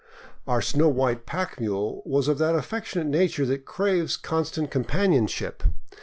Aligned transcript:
Our 0.47 0.63
snow 0.63 0.89
white 0.89 1.27
pack 1.27 1.59
mule 1.61 2.01
was 2.07 2.27
of 2.27 2.39
that 2.39 2.55
affectionate 2.55 3.05
nature 3.05 3.45
that 3.45 3.65
craves 3.65 4.17
constant 4.17 4.71
companionship. 4.71 5.61